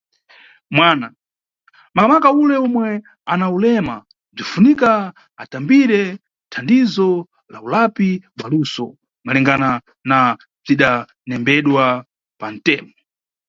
Mwana, 0.75 1.07
makamaka 1.95 2.29
ule 2.41 2.55
omwe 2.65 2.87
ana 3.31 3.45
ulema, 3.57 3.95
bzinʼfunika 4.35 4.91
atambire 5.43 6.01
thandizo 6.51 7.09
lá 7.51 7.59
ulapi 7.67 8.09
bwa 8.37 8.47
luso, 8.51 8.85
malingana 9.25 9.69
na 10.09 10.19
bzidanembedwa 10.63 11.85
pantemo. 12.39 12.93